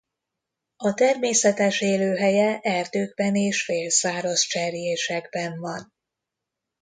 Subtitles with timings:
[0.77, 5.93] A természetes élőhelye erdőkben és félszáraz cserjésekben van.